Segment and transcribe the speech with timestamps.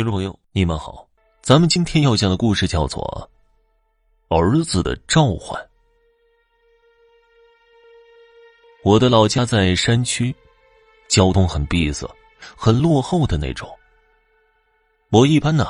[0.00, 1.06] 听众朋友，你们好，
[1.42, 3.30] 咱们今天要讲的故事叫做
[4.34, 5.62] 《儿子的召唤》。
[8.82, 10.34] 我的老家在山区，
[11.06, 12.08] 交通很闭塞，
[12.56, 13.68] 很落后的那种。
[15.10, 15.66] 我一般呢，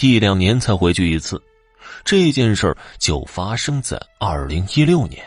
[0.00, 1.40] 一两年才回去一次。
[2.04, 5.24] 这件事儿就发生在二零一六年。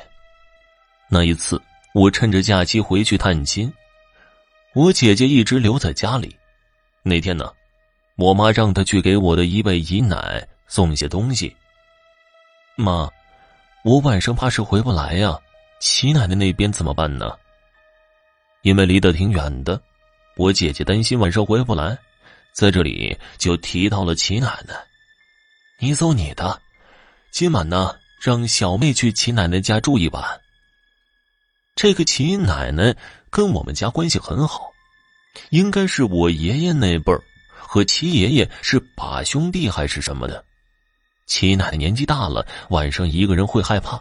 [1.07, 1.61] 那一次，
[1.93, 3.73] 我趁着假期回去探亲，
[4.75, 6.35] 我姐姐一直留在家里。
[7.03, 7.49] 那天呢？
[8.15, 11.55] 我妈让她去给我的一位姨奶送些东西。
[12.75, 13.09] 妈，
[13.83, 15.37] 我晚上怕是回不来呀，
[15.79, 17.31] 齐奶奶那边怎么办呢？
[18.61, 19.81] 因为离得挺远的，
[20.37, 21.97] 我姐姐担心晚上回不来，
[22.53, 24.75] 在这里就提到了齐奶奶。
[25.79, 26.61] 你走你的，
[27.31, 30.23] 今晚呢，让小妹去齐奶奶家住一晚。
[31.75, 32.95] 这个齐奶奶
[33.29, 34.71] 跟我们家关系很好，
[35.49, 37.21] 应该是我爷爷那辈儿。
[37.73, 40.45] 和七爷爷是把兄弟还是什么的？
[41.25, 43.99] 七奶奶年纪大了，晚上一个人会害怕，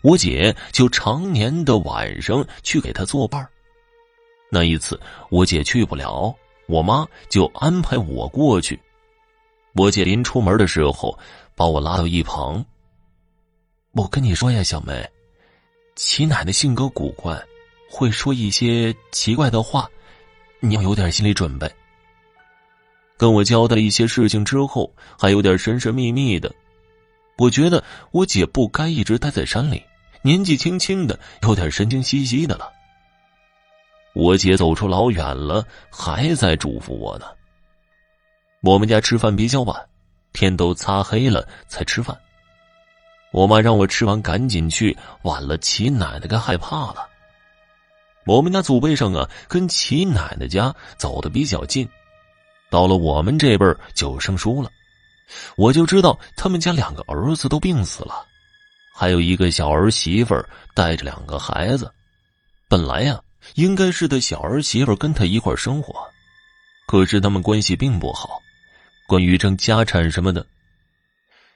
[0.00, 3.46] 我姐就常年的晚上去给她作伴
[4.50, 6.34] 那一次我姐去不了，
[6.66, 8.80] 我妈就安排我过去。
[9.74, 11.18] 我姐临出门的时候
[11.54, 12.64] 把我拉到一旁。
[13.92, 15.06] 我跟你说呀，小梅，
[15.94, 17.38] 齐奶奶性格古怪，
[17.90, 19.86] 会说一些奇怪的话，
[20.60, 21.70] 你要有点心理准备。
[23.20, 26.50] 跟我交代了一些事情之后，还有点神神秘秘的。
[27.36, 29.84] 我觉得我姐不该一直待在山里，
[30.22, 32.72] 年纪轻轻的，有点神经兮兮的了。
[34.14, 37.26] 我姐走出老远了，还在嘱咐我呢。
[38.62, 39.78] 我们家吃饭比较晚，
[40.32, 42.18] 天都擦黑了才吃饭。
[43.32, 47.06] 我妈让我吃完赶紧去，晚了齐奶奶该害怕了。
[48.24, 51.86] 我们家祖辈上啊，跟齐奶奶家走的比较近。
[52.70, 54.70] 到了我们这辈儿就生疏了，
[55.56, 58.24] 我就知道他们家两个儿子都病死了，
[58.94, 60.34] 还有一个小儿媳妇
[60.74, 61.92] 带着两个孩子。
[62.68, 63.20] 本来呀，
[63.54, 65.92] 应该是他小儿媳妇跟他一块生活，
[66.86, 68.40] 可是他们关系并不好。
[69.08, 70.46] 关于争家产什么的，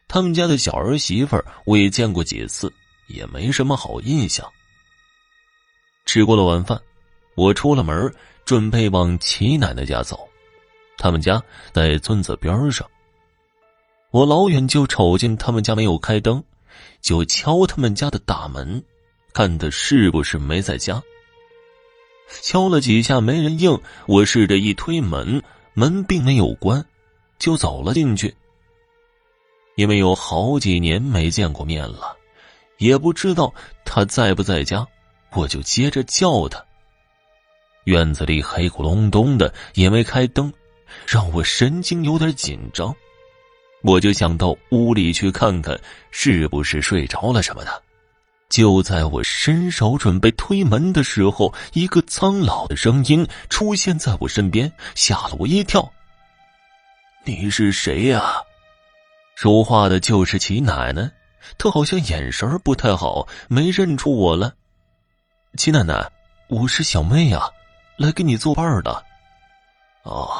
[0.09, 2.73] 他们家的小儿媳妇我也见过几次，
[3.07, 4.45] 也没什么好印象。
[6.05, 6.81] 吃过了晚饭，
[7.37, 8.13] 我出了门，
[8.45, 10.29] 准备往齐奶奶家走。
[10.97, 12.89] 他们家在村子边上，
[14.11, 16.43] 我老远就瞅见他们家没有开灯，
[17.01, 18.83] 就敲他们家的大门，
[19.33, 21.03] 看他是不是没在家。
[22.41, 25.43] 敲了几下没人应，我试着一推门，
[25.75, 26.85] 门并没有关，
[27.39, 28.35] 就走了进去。
[29.77, 32.17] 因为有好几年没见过面了，
[32.79, 33.53] 也不知道
[33.85, 34.87] 他在不在家，
[35.33, 36.65] 我就接着叫他。
[37.85, 40.51] 院子里黑咕隆咚的，也没开灯。
[41.07, 42.95] 让我神经有点紧张，
[43.83, 45.79] 我就想到屋里去看看
[46.11, 47.83] 是不是睡着了什么的。
[48.51, 55.93] 就在我伸手准备推门的时候，一个苍老的声音出现在我身边，吓了我一跳。
[57.25, 58.23] “你是谁呀？”
[59.35, 61.11] 说话的就是齐奶奶，
[61.59, 64.53] 她好像眼神不太好，没认出我来。
[65.57, 66.09] 齐奶奶，
[66.49, 67.49] 我是小妹呀，
[67.97, 69.05] 来给你作伴的。
[70.05, 70.31] 哦。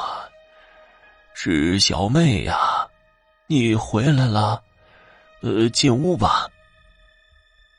[1.37, 2.87] 是小妹呀，
[3.45, 4.63] 你回来了，
[5.41, 6.47] 呃，进屋吧。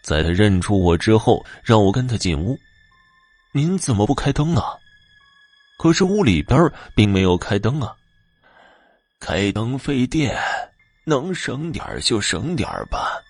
[0.03, 2.57] 在他认出我之后，让我跟他进屋。
[3.53, 4.77] 您怎么不开灯啊？
[5.79, 7.97] 可是屋里边并没有开灯啊。
[9.19, 10.39] 开灯费电，
[11.05, 13.21] 能省点就省点吧。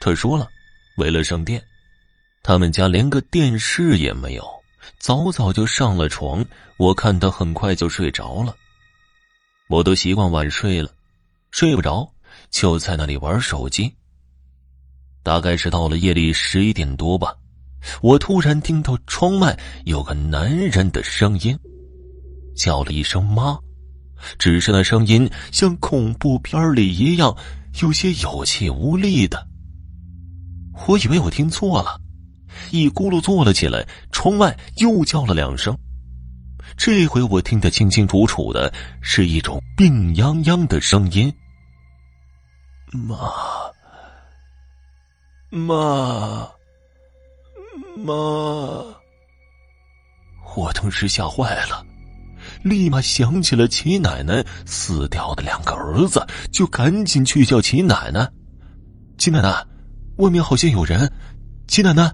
[0.00, 0.48] 他说了，
[0.96, 1.62] 为了省电，
[2.42, 4.48] 他们家连个电视也没有，
[4.98, 6.42] 早早就上了床。
[6.76, 8.56] 我看他很快就睡着了。
[9.68, 10.90] 我都习惯晚睡了，
[11.50, 12.10] 睡不着，
[12.50, 13.94] 就在那里玩手机。
[15.22, 17.34] 大概是到了夜里十一点多吧，
[18.00, 21.58] 我突然听到窗外有个男人的声音，
[22.56, 23.58] 叫了一声“妈”，
[24.38, 27.36] 只是那声音像恐怖片里一样，
[27.82, 29.46] 有些有气无力的。
[30.86, 32.00] 我以为我听错了，
[32.70, 35.76] 一咕噜坐了起来，窗外又叫了两声。
[36.78, 38.72] 这回我听得清清楚楚的，
[39.02, 41.30] 是一种病殃殃的声音。
[42.92, 43.16] 妈，
[45.50, 46.48] 妈，
[47.96, 48.14] 妈！
[50.56, 51.84] 我当时吓坏了，
[52.62, 58.30] 立马想起了齐奶奶死掉的两个儿子，就赶紧去叫齐奶奶。
[59.18, 59.66] 齐奶奶，
[60.18, 61.12] 外面好像有人。
[61.66, 62.10] 齐奶奶，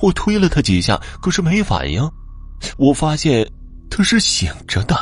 [0.00, 2.08] 我推了他几下，可是没反应。
[2.78, 3.46] 我发现
[3.90, 4.96] 他是醒着的，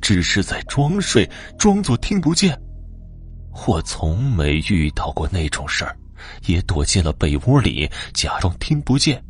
[0.00, 1.28] 只是在装睡，
[1.58, 2.58] 装作听不见。
[3.66, 5.96] 我从没遇到过那种事儿，
[6.46, 9.22] 也躲进了被窝里，假装听不见。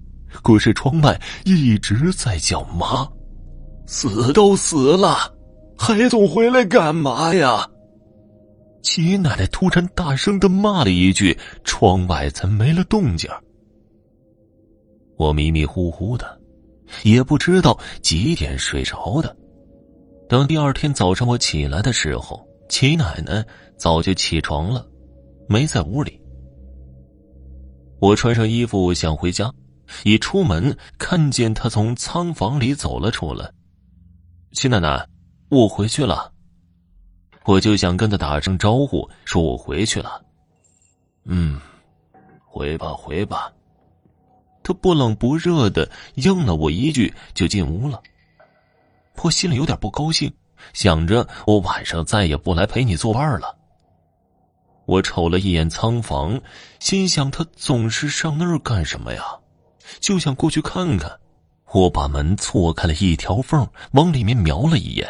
[0.43, 3.09] 可是窗外一直在叫妈，
[3.87, 5.33] 死都死了，
[5.79, 7.69] 还总回来干嘛呀？
[8.83, 13.31] 齐奶奶突然大声的骂了一句，窗外才没了动静。
[15.17, 16.41] 我迷迷糊糊的，
[17.03, 19.37] 也不知道几点睡着的。
[20.29, 23.45] 等第二天早上我起来的时候，齐奶奶
[23.77, 24.87] 早就起床了，
[25.49, 26.21] 没在屋里。
[28.01, 29.53] 我穿上衣服想回家。
[30.03, 33.53] 一出门，看见她从仓房里走了出来。
[34.53, 35.07] 齐奶奶，
[35.51, 36.33] 我回去了。
[37.45, 40.25] 我就想跟她打声招呼，说我回去了。
[41.27, 41.61] 嗯，
[42.47, 43.53] 回吧，回吧。
[44.65, 48.03] 他不冷不热的应了我一句，就进屋了。
[49.23, 50.33] 我心里有点不高兴，
[50.73, 53.57] 想着我晚上再也不来陪你作伴了。
[54.87, 56.41] 我瞅了一眼仓房，
[56.81, 59.23] 心想他总是上那儿干什么呀？
[60.01, 61.21] 就想过去看看，
[61.73, 65.09] 我把门错开了一条缝，往里面瞄了一眼，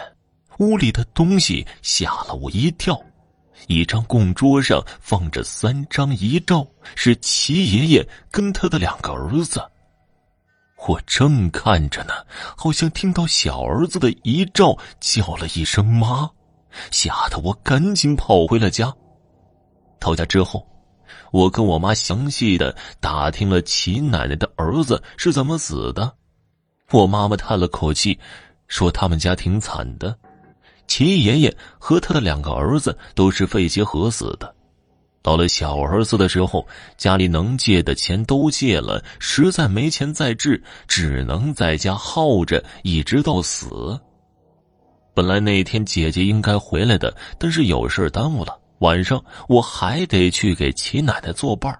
[0.58, 3.00] 屋里的东西吓了我一跳。
[3.66, 9.62] 一张供桌上放着三张遗照，是齐爷爷跟他的两个儿子。
[10.86, 12.12] 我正看着呢，
[12.56, 16.30] 好像听到小儿子的遗照叫了一声“妈”，
[16.90, 18.94] 吓得我赶紧跑回了家。
[19.98, 20.66] 到家之后。
[21.30, 26.14] 我跟我妈详细的打听了齐奶奶的儿子是怎么死的，
[26.92, 28.18] 我妈妈叹了口气，
[28.68, 30.16] 说他们家挺惨的，
[30.86, 34.54] 齐爷爷和他的两个儿子都是肺结核死的，
[35.22, 36.66] 到了小儿子的时候，
[36.96, 43.98] 家里能借的钱都借了，实在没钱再治，只能在家耗着，一直到死。
[45.14, 48.58] 本来那天姐姐应该回来的，但是有事耽误了。
[48.80, 51.78] 晚上我还得去给齐奶奶作伴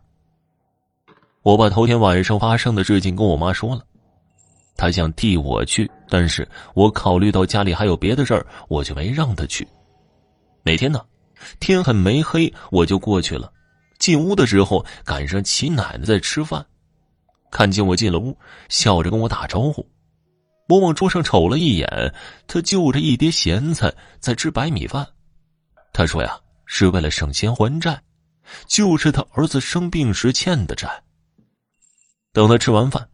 [1.42, 3.82] 我把头天晚上发生的事情跟我妈说了，
[4.76, 9.66] 他想替我去，但是我考虑到家里还有别的事儿，我就没让他去。
[10.62, 11.04] 那天呢，
[11.60, 13.52] 天还没黑，我就过去了。
[13.98, 16.64] 进屋的时候赶上齐奶奶在吃饭，
[17.50, 18.36] 看见我进了屋，
[18.68, 19.88] 笑着跟我打招呼。
[20.68, 22.14] 我往桌上瞅了一眼，
[22.46, 25.06] 她就着一碟咸菜在吃白米饭。
[25.92, 26.38] 她说呀。
[26.66, 28.02] 是为了省钱还债，
[28.66, 30.88] 就是他儿子生病时欠的债。
[32.32, 33.06] 等他吃完饭，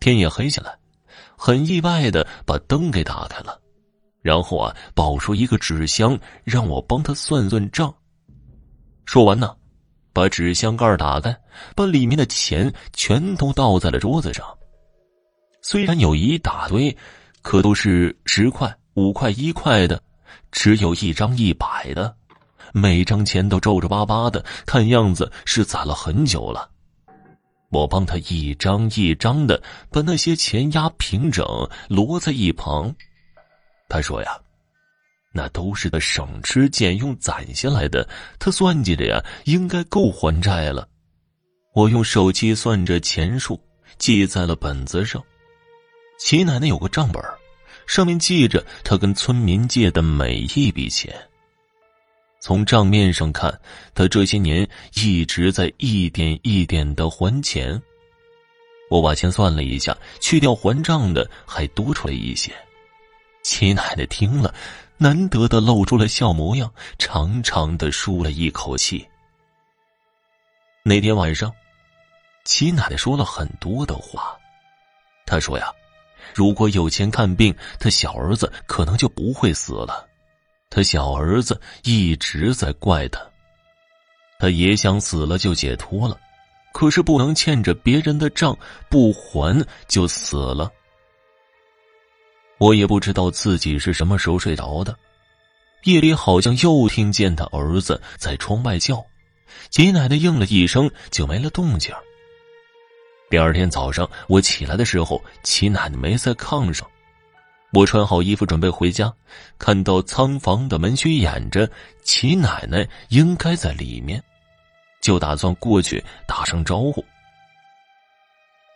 [0.00, 0.76] 天也黑下来，
[1.38, 3.58] 很意外的把灯给打开了，
[4.20, 7.94] 然后啊，抱出一个纸箱让我帮他算算账。
[9.06, 9.54] 说完呢，
[10.12, 11.34] 把纸箱盖打开，
[11.76, 14.44] 把里面的钱全都倒在了桌子上。
[15.62, 16.94] 虽然有一大堆，
[17.40, 20.02] 可都是十块、五块、一块的，
[20.50, 22.14] 只有一张一百的。
[22.72, 26.68] 每张钱都皱皱巴巴的，看样子是攒了很久了。
[27.70, 31.44] 我帮他一张一张的把那些钱压平整，
[31.88, 32.94] 摞在一旁。
[33.88, 34.38] 他说呀
[35.32, 40.88] ：“那都是他省吃俭用攒下来的，他算计着呀，应该够还债了。”
[41.74, 43.60] 我用手机算着钱数，
[43.98, 45.22] 记在了本子上。
[46.18, 47.22] 齐奶奶有个账本，
[47.86, 51.14] 上面记着他跟村民借的每一笔钱。
[52.48, 53.60] 从账面上看，
[53.94, 57.78] 他这些年一直在一点一点的还钱。
[58.88, 62.50] 我把钱算了一下，去掉还账的，还多出来一些。
[63.42, 64.54] 齐奶奶听了，
[64.96, 69.06] 难得的露出了笑模样，长长的舒了一口气。
[70.82, 71.52] 那天晚上，
[72.46, 74.34] 齐奶奶说了很多的话。
[75.26, 75.70] 她说呀，
[76.32, 80.07] 如果有钱看病，她小儿子可能就不会死了。
[80.70, 83.20] 他小儿子一直在怪他，
[84.38, 86.18] 他也想死了就解脱了，
[86.72, 88.56] 可是不能欠着别人的账
[88.88, 90.70] 不还就死了。
[92.58, 94.96] 我也不知道自己是什么时候睡着的，
[95.84, 99.04] 夜里好像又听见他儿子在窗外叫，
[99.70, 101.94] 齐奶奶应了一声就没了动静。
[103.30, 106.88] 第二天早上我起来的时候，齐奶奶没在炕上。
[107.70, 109.12] 我穿好衣服准备回家，
[109.58, 111.70] 看到仓房的门虚掩着，
[112.02, 114.22] 齐奶奶应该在里面，
[115.02, 117.04] 就打算过去打声招呼。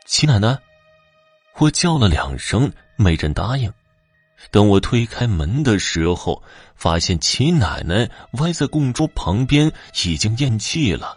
[0.05, 0.59] 齐奶奶，
[1.57, 3.73] 我叫了两声，没人答应。
[4.51, 6.43] 等我推开门的时候，
[6.75, 9.73] 发现齐奶奶歪在供桌旁边，
[10.05, 11.17] 已经咽气了。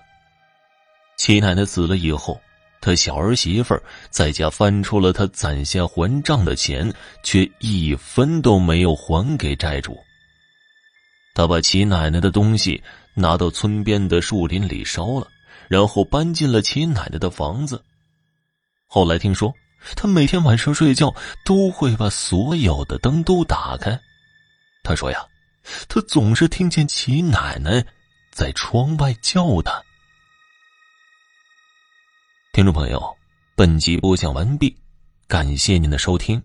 [1.17, 2.39] 齐奶奶死了以后，
[2.85, 3.75] 他小儿媳妇
[4.11, 9.97] 在家翻出了他攒下还账的钱，却一分都没有还给债主。
[11.33, 12.83] 他把齐奶奶的东西
[13.15, 15.27] 拿到村边的树林里烧了，
[15.67, 17.83] 然后搬进了齐奶奶的房子。
[18.85, 19.51] 后来听说，
[19.95, 21.11] 他每天晚上睡觉
[21.43, 23.99] 都会把所有的灯都打开。
[24.83, 25.25] 他说呀，
[25.87, 27.83] 他总是听见齐奶奶
[28.31, 29.81] 在窗外叫他。
[32.55, 33.17] 听众朋友，
[33.53, 34.73] 本集播讲完毕，
[35.27, 36.41] 感谢您的收听。